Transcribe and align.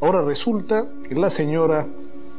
Ahora 0.00 0.22
resulta 0.22 0.88
que 1.06 1.14
la 1.14 1.28
señora 1.28 1.86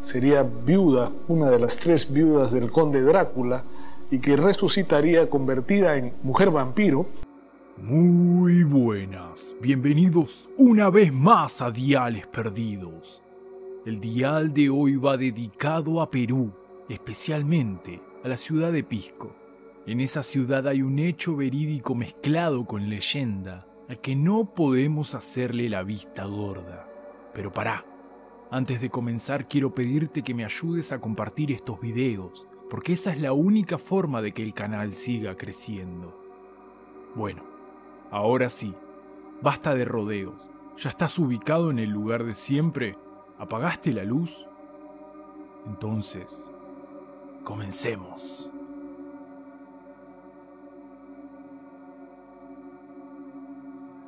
sería 0.02 0.42
viuda, 0.42 1.11
una 1.27 1.52
de 1.52 1.60
las 1.60 1.77
tres 1.77 2.11
viudas 2.11 2.52
del 2.52 2.72
conde 2.72 3.02
Drácula, 3.02 3.64
y 4.10 4.20
que 4.20 4.36
resucitaría 4.36 5.29
convertida 5.29 5.95
en 5.95 6.11
mujer 6.23 6.49
vampiro. 6.49 7.05
Muy 7.77 8.63
buenas, 8.63 9.55
bienvenidos 9.61 10.49
una 10.57 10.89
vez 10.89 11.13
más 11.13 11.61
a 11.61 11.69
Diales 11.69 12.25
Perdidos. 12.25 13.21
El 13.85 13.99
dial 13.99 14.53
de 14.53 14.71
hoy 14.71 14.96
va 14.96 15.15
dedicado 15.17 16.02
a 16.02 16.09
Perú, 16.09 16.52
especialmente 16.89 18.02
a 18.23 18.28
la 18.28 18.38
ciudad 18.38 18.71
de 18.71 18.84
Pisco. 18.84 19.36
En 19.86 20.00
esa 20.00 20.23
ciudad 20.23 20.68
hay 20.68 20.82
un 20.82 20.98
hecho 20.98 21.36
verídico 21.36 21.93
mezclado 21.93 22.66
con 22.66 22.89
leyenda, 22.89 23.68
al 23.88 24.00
que 24.00 24.16
no 24.16 24.54
podemos 24.55 25.14
hacerle 25.14 25.70
la 25.70 25.84
vista 25.84 26.25
gorda. 26.25 26.91
Pero 27.34 27.52
pará, 27.54 27.86
antes 28.50 28.82
de 28.82 28.89
comenzar 28.89 29.48
quiero 29.48 29.73
pedirte 29.73 30.23
que 30.23 30.34
me 30.34 30.45
ayudes 30.45 30.91
a 30.91 30.99
compartir 30.99 31.52
estos 31.52 31.80
videos, 31.80 32.48
porque 32.70 32.94
esa 32.94 33.12
es 33.12 33.22
la 33.22 33.34
única 33.34 33.77
forma 33.77 34.22
de 34.22 34.34
que 34.34 34.44
el 34.44 34.53
canal 34.53 34.94
siga 34.94 35.36
creciendo. 35.36 36.17
Bueno, 37.16 37.44
ahora 38.12 38.49
sí, 38.49 38.73
basta 39.41 39.75
de 39.75 39.86
rodeos. 39.86 40.52
¿Ya 40.77 40.89
estás 40.89 41.20
ubicado 41.20 41.70
en 41.70 41.80
el 41.80 41.89
lugar 41.89 42.23
de 42.23 42.34
siempre? 42.34 42.98
¿Apagaste 43.38 43.94
la 43.94 44.03
luz? 44.03 44.48
Entonces, 45.66 46.52
comencemos. 47.44 48.50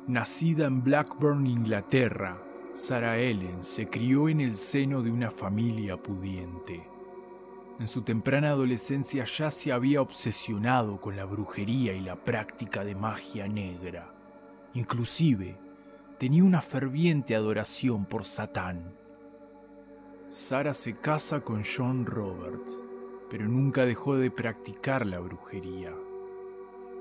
Nacida 0.06 0.66
en 0.66 0.82
Blackburn, 0.82 1.46
Inglaterra, 1.46 2.38
Sarah 2.74 3.18
Ellen 3.18 3.62
se 3.62 3.88
crió 3.88 4.28
en 4.28 4.40
el 4.40 4.56
seno 4.56 5.00
de 5.00 5.12
una 5.12 5.30
familia 5.30 5.96
pudiente. 5.96 6.84
En 7.78 7.86
su 7.86 8.02
temprana 8.02 8.50
adolescencia 8.50 9.24
ya 9.24 9.52
se 9.52 9.70
había 9.70 10.02
obsesionado 10.02 11.00
con 11.00 11.16
la 11.16 11.24
brujería 11.24 11.92
y 11.92 12.00
la 12.00 12.16
práctica 12.16 12.84
de 12.84 12.96
magia 12.96 13.46
negra. 13.46 14.12
Inclusive, 14.74 15.56
tenía 16.18 16.42
una 16.42 16.60
ferviente 16.60 17.36
adoración 17.36 18.06
por 18.06 18.24
Satán. 18.24 18.92
Sara 20.28 20.74
se 20.74 20.96
casa 20.96 21.42
con 21.42 21.62
John 21.64 22.06
Roberts, 22.06 22.82
pero 23.30 23.46
nunca 23.46 23.86
dejó 23.86 24.16
de 24.16 24.32
practicar 24.32 25.06
la 25.06 25.20
brujería. 25.20 25.94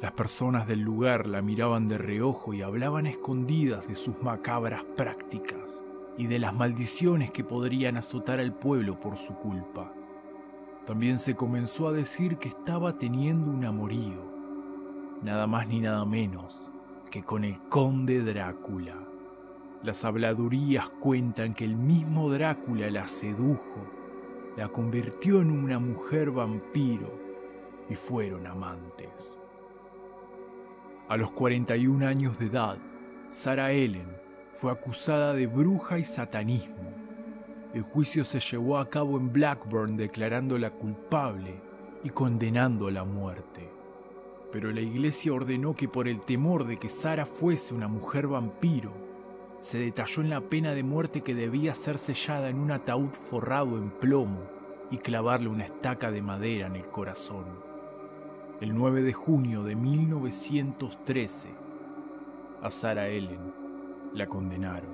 Las 0.04 0.12
personas 0.12 0.68
del 0.68 0.82
lugar 0.82 1.28
la 1.28 1.42
miraban 1.42 1.88
de 1.88 1.98
reojo 1.98 2.54
y 2.54 2.62
hablaban 2.62 3.06
escondidas 3.06 3.88
de 3.88 3.96
sus 3.96 4.22
macabras 4.22 4.84
prácticas 4.98 5.86
y 6.18 6.28
de 6.28 6.40
las 6.40 6.54
maldiciones 6.54 7.32
que 7.32 7.46
podrían 7.46 7.98
azotar 7.98 8.42
al 8.42 8.52
pueblo 8.52 9.00
por 9.00 9.16
su 9.16 9.36
culpa. 9.36 9.94
También 10.86 11.20
se 11.20 11.36
comenzó 11.36 11.88
a 11.88 11.94
decir 11.94 12.36
que 12.36 12.50
estaba 12.50 12.98
teniendo 12.98 13.50
un 13.50 13.64
amorío, 13.64 14.30
nada 15.22 15.48
más 15.48 15.70
ni 15.70 15.80
nada 15.80 16.04
menos 16.04 16.70
que 17.10 17.24
con 17.24 17.46
el 17.46 17.62
conde 17.70 18.20
Drácula. 18.24 19.08
Las 19.84 20.04
habladurías 20.04 20.90
cuentan 20.90 21.54
que 21.54 21.64
el 21.64 21.78
mismo 21.78 22.30
Drácula 22.30 22.92
la 22.92 23.08
sedujo, 23.08 23.88
la 24.58 24.68
convirtió 24.68 25.40
en 25.40 25.50
una 25.50 25.80
mujer 25.80 26.30
vampiro 26.32 27.10
y 27.88 27.96
fueron 27.96 28.48
amantes. 28.48 29.43
A 31.14 31.18
los 31.18 31.30
41 31.30 32.08
años 32.08 32.40
de 32.40 32.48
edad, 32.48 32.80
Sarah 33.30 33.72
Ellen 33.72 34.18
fue 34.52 34.72
acusada 34.72 35.36
de 35.36 35.46
bruja 35.46 36.00
y 36.00 36.04
satanismo. 36.04 36.92
El 37.72 37.84
juicio 37.84 38.26
se 38.26 38.40
llevó 38.40 38.80
a 38.80 38.90
cabo 38.90 39.20
en 39.20 39.32
Blackburn 39.32 39.96
declarándola 39.96 40.72
culpable 40.72 41.62
y 42.04 42.10
condenando 42.10 42.88
a 42.88 42.92
la 42.92 43.04
muerte. 43.04 43.70
Pero 44.52 44.72
la 44.72 44.82
iglesia 44.82 45.34
ordenó 45.34 45.76
que 45.76 45.88
por 45.88 46.08
el 46.08 46.20
temor 46.20 46.66
de 46.66 46.78
que 46.78 46.90
Sara 46.90 47.28
fuese 47.28 47.76
una 47.76 47.88
mujer 47.88 48.26
vampiro, 48.26 48.92
se 49.62 49.78
detalló 49.78 50.24
en 50.24 50.32
la 50.32 50.42
pena 50.42 50.74
de 50.74 50.82
muerte 50.82 51.22
que 51.22 51.36
debía 51.36 51.76
ser 51.76 52.00
sellada 52.00 52.50
en 52.50 52.58
un 52.58 52.72
ataúd 52.72 53.12
forrado 53.12 53.78
en 53.78 53.92
plomo 53.92 54.50
y 54.90 54.98
clavarle 54.98 55.50
una 55.50 55.66
estaca 55.66 56.10
de 56.10 56.24
madera 56.24 56.66
en 56.66 56.76
el 56.76 56.90
corazón 56.90 57.73
el 58.62 58.76
9 58.76 59.02
de 59.02 59.14
junio 59.14 59.64
de 59.64 59.76
1913, 59.76 61.50
a 62.62 62.72
Sarah 62.72 63.08
Ellen 63.08 63.54
la 64.14 64.28
condenaron. 64.28 64.94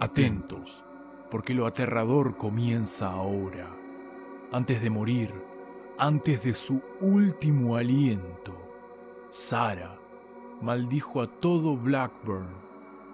Atentos, 0.00 0.84
porque 1.30 1.54
lo 1.54 1.66
aterrador 1.66 2.36
comienza 2.36 3.10
ahora. 3.10 3.74
Antes 4.52 4.82
de 4.82 4.90
morir, 4.90 5.32
antes 5.98 6.42
de 6.42 6.54
su 6.54 6.80
último 7.00 7.76
aliento, 7.76 8.54
Sara 9.30 9.98
maldijo 10.60 11.20
a 11.20 11.26
todo 11.26 11.76
Blackburn 11.76 12.48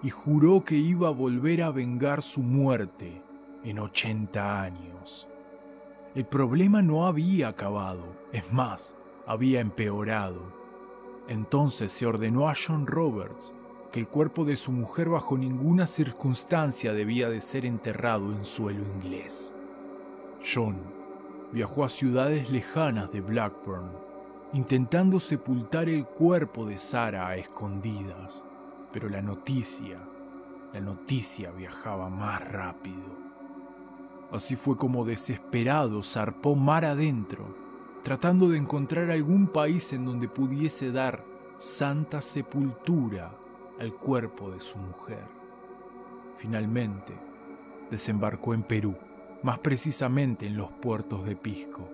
y 0.03 0.09
juró 0.09 0.63
que 0.63 0.75
iba 0.75 1.07
a 1.07 1.11
volver 1.11 1.61
a 1.63 1.71
vengar 1.71 2.21
su 2.21 2.43
muerte 2.43 3.21
en 3.63 3.79
80 3.79 4.61
años. 4.61 5.27
El 6.15 6.25
problema 6.25 6.81
no 6.81 7.07
había 7.07 7.49
acabado, 7.49 8.15
es 8.31 8.53
más, 8.53 8.95
había 9.27 9.59
empeorado. 9.59 10.43
Entonces 11.27 11.91
se 11.91 12.05
ordenó 12.05 12.47
a 12.47 12.53
John 12.55 12.87
Roberts 12.87 13.53
que 13.91 13.99
el 13.99 14.07
cuerpo 14.07 14.45
de 14.45 14.55
su 14.55 14.71
mujer 14.71 15.09
bajo 15.09 15.37
ninguna 15.37 15.87
circunstancia 15.87 16.93
debía 16.93 17.27
de 17.27 17.41
ser 17.41 17.65
enterrado 17.65 18.31
en 18.31 18.45
suelo 18.45 18.81
inglés. 18.95 19.55
John 20.41 20.77
viajó 21.51 21.83
a 21.83 21.89
ciudades 21.89 22.49
lejanas 22.49 23.11
de 23.11 23.19
Blackburn, 23.19 23.91
intentando 24.53 25.19
sepultar 25.19 25.89
el 25.89 26.05
cuerpo 26.05 26.65
de 26.65 26.77
Sara 26.77 27.27
a 27.27 27.35
escondidas, 27.35 28.45
pero 28.93 29.09
la 29.09 29.21
noticia, 29.21 29.99
la 30.71 30.79
noticia 30.79 31.51
viajaba 31.51 32.09
más 32.09 32.49
rápido. 32.53 33.24
Así 34.35 34.57
fue 34.57 34.75
como 34.75 35.05
desesperado 35.05 36.03
zarpó 36.03 36.55
mar 36.57 36.83
adentro, 36.83 37.55
tratando 38.03 38.49
de 38.49 38.57
encontrar 38.57 39.09
algún 39.09 39.47
país 39.47 39.93
en 39.93 40.05
donde 40.05 40.27
pudiese 40.27 40.91
dar 40.91 41.23
santa 41.57 42.21
sepultura 42.21 43.31
al 43.79 43.93
cuerpo 43.93 44.51
de 44.51 44.59
su 44.59 44.77
mujer. 44.77 45.23
Finalmente, 46.35 47.13
desembarcó 47.89 48.53
en 48.53 48.63
Perú, 48.63 48.95
más 49.41 49.59
precisamente 49.59 50.47
en 50.47 50.57
los 50.57 50.69
puertos 50.69 51.25
de 51.25 51.37
Pisco. 51.37 51.87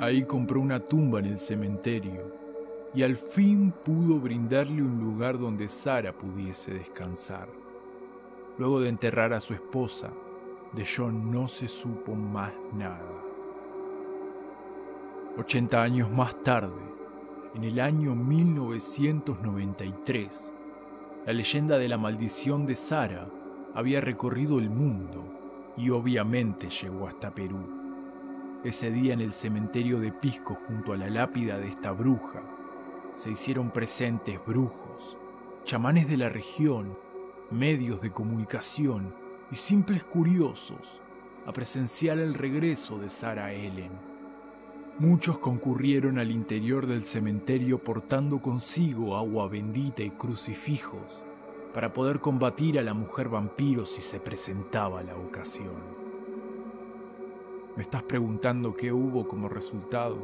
Ahí 0.00 0.24
compró 0.24 0.60
una 0.60 0.80
tumba 0.80 1.20
en 1.20 1.26
el 1.26 1.38
cementerio 1.38 2.34
y 2.92 3.04
al 3.04 3.14
fin 3.14 3.72
pudo 3.84 4.18
brindarle 4.18 4.82
un 4.82 4.98
lugar 4.98 5.38
donde 5.38 5.68
Sara 5.68 6.12
pudiese 6.12 6.74
descansar. 6.74 7.48
Luego 8.58 8.80
de 8.80 8.88
enterrar 8.88 9.32
a 9.32 9.38
su 9.38 9.54
esposa, 9.54 10.10
de 10.72 10.86
John 10.86 11.30
no 11.30 11.48
se 11.48 11.68
supo 11.68 12.14
más 12.14 12.54
nada. 12.72 13.22
80 15.36 15.82
años 15.82 16.10
más 16.10 16.42
tarde, 16.42 16.80
en 17.54 17.64
el 17.64 17.78
año 17.80 18.14
1993, 18.14 20.54
la 21.26 21.34
leyenda 21.34 21.76
de 21.78 21.88
la 21.88 21.98
maldición 21.98 22.64
de 22.66 22.76
Sara 22.76 23.28
había 23.74 24.00
recorrido 24.00 24.58
el 24.58 24.70
mundo 24.70 25.72
y 25.76 25.90
obviamente 25.90 26.70
llegó 26.70 27.06
hasta 27.06 27.34
Perú. 27.34 27.68
Ese 28.64 28.90
día 28.90 29.12
en 29.12 29.20
el 29.20 29.32
cementerio 29.32 30.00
de 30.00 30.12
Pisco 30.12 30.54
junto 30.54 30.94
a 30.94 30.96
la 30.96 31.10
lápida 31.10 31.58
de 31.58 31.66
esta 31.66 31.92
bruja, 31.92 32.42
se 33.14 33.30
hicieron 33.30 33.70
presentes 33.70 34.40
brujos, 34.46 35.18
chamanes 35.64 36.08
de 36.08 36.16
la 36.16 36.30
región, 36.30 36.98
medios 37.50 38.00
de 38.00 38.10
comunicación 38.10 39.20
y 39.52 39.56
simples 39.56 40.02
curiosos 40.02 41.02
a 41.46 41.52
presenciar 41.52 42.18
el 42.18 42.32
regreso 42.32 42.98
de 42.98 43.10
Sarah 43.10 43.52
Ellen. 43.52 43.92
Muchos 44.98 45.38
concurrieron 45.38 46.18
al 46.18 46.30
interior 46.30 46.86
del 46.86 47.04
cementerio 47.04 47.84
portando 47.84 48.40
consigo 48.40 49.14
agua 49.14 49.48
bendita 49.48 50.02
y 50.02 50.10
crucifijos 50.10 51.26
para 51.74 51.92
poder 51.92 52.20
combatir 52.20 52.78
a 52.78 52.82
la 52.82 52.94
mujer 52.94 53.28
vampiro 53.28 53.84
si 53.84 54.00
se 54.00 54.20
presentaba 54.20 55.02
la 55.02 55.16
ocasión. 55.16 55.82
¿Me 57.76 57.82
estás 57.82 58.04
preguntando 58.04 58.74
qué 58.74 58.90
hubo 58.90 59.28
como 59.28 59.50
resultado? 59.50 60.16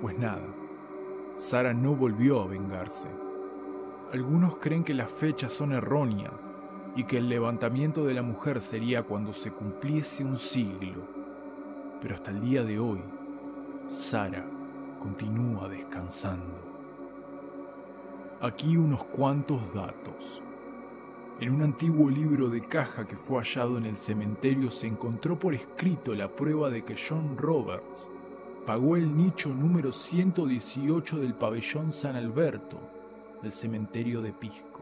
Pues 0.00 0.16
nada, 0.16 0.54
Sara 1.34 1.74
no 1.74 1.96
volvió 1.96 2.42
a 2.42 2.46
vengarse. 2.46 3.08
Algunos 4.12 4.58
creen 4.58 4.84
que 4.84 4.94
las 4.94 5.10
fechas 5.10 5.52
son 5.52 5.72
erróneas 5.72 6.52
y 7.00 7.04
que 7.04 7.16
el 7.16 7.30
levantamiento 7.30 8.04
de 8.04 8.12
la 8.12 8.20
mujer 8.20 8.60
sería 8.60 9.04
cuando 9.04 9.32
se 9.32 9.52
cumpliese 9.52 10.22
un 10.22 10.36
siglo. 10.36 11.08
Pero 11.98 12.14
hasta 12.14 12.30
el 12.30 12.42
día 12.42 12.62
de 12.62 12.78
hoy, 12.78 13.00
Sara 13.86 14.44
continúa 14.98 15.66
descansando. 15.70 16.60
Aquí 18.42 18.76
unos 18.76 19.04
cuantos 19.04 19.72
datos. 19.72 20.42
En 21.40 21.54
un 21.54 21.62
antiguo 21.62 22.10
libro 22.10 22.48
de 22.48 22.66
caja 22.68 23.08
que 23.08 23.16
fue 23.16 23.38
hallado 23.38 23.78
en 23.78 23.86
el 23.86 23.96
cementerio 23.96 24.70
se 24.70 24.86
encontró 24.86 25.38
por 25.38 25.54
escrito 25.54 26.14
la 26.14 26.28
prueba 26.28 26.68
de 26.68 26.84
que 26.84 26.96
John 26.96 27.38
Roberts 27.38 28.10
pagó 28.66 28.96
el 28.96 29.16
nicho 29.16 29.54
número 29.54 29.90
118 29.90 31.16
del 31.16 31.32
pabellón 31.32 31.94
San 31.94 32.16
Alberto 32.16 32.78
del 33.40 33.52
cementerio 33.52 34.20
de 34.20 34.34
Pisco. 34.34 34.79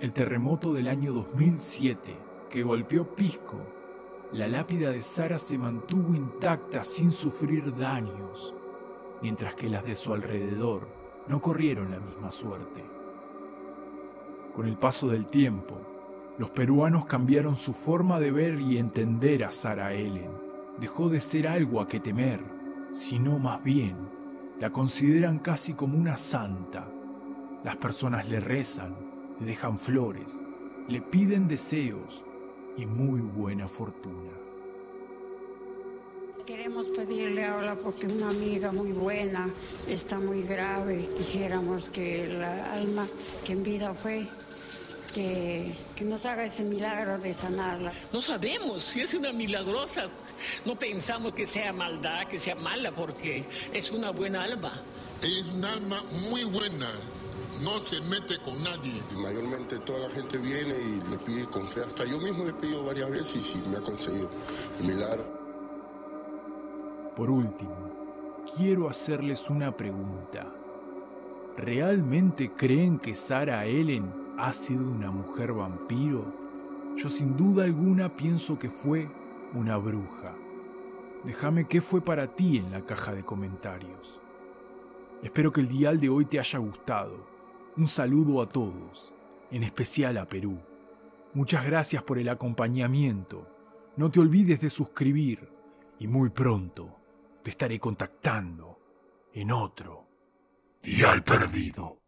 El 0.00 0.14
terremoto 0.14 0.72
del 0.72 0.88
año 0.88 1.12
2007 1.12 2.16
que 2.48 2.62
golpeó 2.62 3.14
Pisco, 3.14 3.60
la 4.32 4.48
lápida 4.48 4.92
de 4.92 5.02
Sara 5.02 5.36
se 5.36 5.58
mantuvo 5.58 6.14
intacta 6.14 6.84
sin 6.84 7.12
sufrir 7.12 7.76
daños, 7.76 8.54
mientras 9.20 9.54
que 9.54 9.68
las 9.68 9.84
de 9.84 9.96
su 9.96 10.14
alrededor 10.14 10.88
no 11.28 11.42
corrieron 11.42 11.90
la 11.90 12.00
misma 12.00 12.30
suerte. 12.30 12.82
Con 14.54 14.66
el 14.66 14.78
paso 14.78 15.06
del 15.08 15.26
tiempo, 15.26 15.76
los 16.38 16.48
peruanos 16.48 17.04
cambiaron 17.04 17.58
su 17.58 17.74
forma 17.74 18.18
de 18.20 18.32
ver 18.32 18.58
y 18.58 18.78
entender 18.78 19.44
a 19.44 19.50
Sara 19.50 19.92
Ellen. 19.92 20.30
Dejó 20.80 21.10
de 21.10 21.20
ser 21.20 21.46
algo 21.46 21.78
a 21.78 21.86
que 21.86 22.00
temer, 22.00 22.40
sino 22.90 23.38
más 23.38 23.62
bien 23.62 23.98
la 24.58 24.70
consideran 24.70 25.40
casi 25.40 25.74
como 25.74 25.98
una 25.98 26.16
santa. 26.16 26.88
Las 27.64 27.76
personas 27.76 28.30
le 28.30 28.40
rezan, 28.40 29.09
le 29.40 29.46
dejan 29.46 29.78
flores, 29.78 30.40
le 30.88 31.00
piden 31.00 31.48
deseos 31.48 32.22
y 32.76 32.86
muy 32.86 33.20
buena 33.20 33.66
fortuna. 33.66 34.30
Queremos 36.46 36.86
pedirle 36.96 37.44
ahora 37.44 37.76
porque 37.76 38.06
una 38.06 38.30
amiga 38.30 38.72
muy 38.72 38.92
buena 38.92 39.48
está 39.86 40.18
muy 40.18 40.42
grave. 40.42 41.08
Quisiéramos 41.16 41.88
que 41.90 42.26
la 42.26 42.72
alma 42.72 43.06
que 43.44 43.52
en 43.52 43.62
vida 43.62 43.94
fue, 43.94 44.26
que, 45.14 45.72
que 45.94 46.04
nos 46.04 46.26
haga 46.26 46.44
ese 46.44 46.64
milagro 46.64 47.18
de 47.18 47.32
sanarla. 47.34 47.92
No 48.12 48.20
sabemos 48.20 48.82
si 48.82 49.00
es 49.00 49.14
una 49.14 49.32
milagrosa. 49.32 50.08
No 50.64 50.76
pensamos 50.78 51.34
que 51.34 51.46
sea 51.46 51.72
maldad, 51.72 52.26
que 52.26 52.38
sea 52.38 52.56
mala, 52.56 52.90
porque 52.92 53.44
es 53.72 53.90
una 53.90 54.10
buena 54.10 54.42
alma. 54.42 54.72
Es 55.22 55.44
un 55.54 55.64
alma 55.64 56.02
muy 56.30 56.44
buena. 56.44 56.90
No 57.62 57.78
se 57.78 58.00
mete 58.02 58.38
con 58.38 58.62
nadie. 58.62 59.02
Mayormente 59.18 59.78
toda 59.80 60.00
la 60.00 60.10
gente 60.10 60.38
viene 60.38 60.74
y 60.78 61.10
le 61.10 61.18
pide 61.18 61.46
con 61.46 61.64
fe. 61.64 61.82
Hasta 61.82 62.04
yo 62.04 62.18
mismo 62.18 62.44
le 62.44 62.50
he 62.50 62.54
pedido 62.54 62.84
varias 62.84 63.10
veces 63.10 63.56
y 63.56 63.68
me 63.68 63.76
ha 63.76 63.80
conseguido 63.80 64.30
el 64.80 64.86
milagro. 64.86 65.24
Por 67.14 67.30
último, 67.30 67.76
quiero 68.56 68.88
hacerles 68.88 69.50
una 69.50 69.76
pregunta. 69.76 70.50
¿Realmente 71.56 72.52
creen 72.52 72.98
que 72.98 73.14
Sarah 73.14 73.66
Ellen 73.66 74.10
ha 74.38 74.52
sido 74.54 74.88
una 74.88 75.10
mujer 75.10 75.52
vampiro? 75.52 76.24
Yo 76.96 77.10
sin 77.10 77.36
duda 77.36 77.64
alguna 77.64 78.16
pienso 78.16 78.58
que 78.58 78.70
fue 78.70 79.10
una 79.52 79.76
bruja. 79.76 80.34
Déjame 81.24 81.68
qué 81.68 81.82
fue 81.82 82.00
para 82.00 82.28
ti 82.28 82.56
en 82.56 82.70
la 82.70 82.86
caja 82.86 83.12
de 83.12 83.24
comentarios. 83.24 84.20
Espero 85.22 85.52
que 85.52 85.60
el 85.60 85.68
dial 85.68 86.00
de 86.00 86.08
hoy 86.08 86.24
te 86.24 86.38
haya 86.38 86.58
gustado. 86.58 87.18
Un 87.80 87.88
saludo 87.88 88.42
a 88.42 88.46
todos, 88.46 89.14
en 89.50 89.62
especial 89.62 90.18
a 90.18 90.28
Perú. 90.28 90.60
Muchas 91.32 91.64
gracias 91.64 92.02
por 92.02 92.18
el 92.18 92.28
acompañamiento. 92.28 93.48
No 93.96 94.10
te 94.10 94.20
olvides 94.20 94.60
de 94.60 94.68
suscribir 94.68 95.50
y 95.98 96.06
muy 96.06 96.28
pronto 96.28 96.98
te 97.42 97.48
estaré 97.48 97.80
contactando 97.80 98.78
en 99.32 99.50
otro 99.50 100.06
Dial 100.82 101.24
Perdido. 101.24 101.99